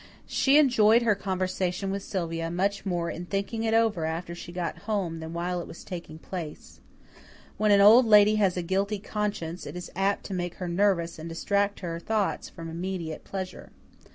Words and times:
She 0.25 0.57
enjoyed 0.57 1.03
her 1.03 1.13
conversation 1.13 1.91
with 1.91 2.01
Sylvia 2.01 2.49
much 2.49 2.87
more 2.87 3.11
in 3.11 3.27
thinking 3.27 3.61
it 3.61 3.75
over 3.75 4.05
after 4.05 4.33
she 4.33 4.51
got 4.51 4.79
home 4.89 5.19
than 5.19 5.31
while 5.31 5.61
it 5.61 5.67
was 5.67 5.83
taking 5.83 6.17
place. 6.17 6.79
When 7.57 7.69
an 7.69 7.81
Old 7.81 8.07
Lady 8.07 8.37
has 8.37 8.57
a 8.57 8.63
guilty 8.63 8.97
conscience, 8.97 9.67
it 9.67 9.75
is 9.77 9.91
apt 9.95 10.23
to 10.23 10.33
make 10.33 10.55
her 10.55 10.67
nervous 10.67 11.19
and 11.19 11.29
distract 11.29 11.81
her 11.81 11.99
thoughts 11.99 12.49
from 12.49 12.67
immediate 12.67 13.23
pleasure. 13.23 13.69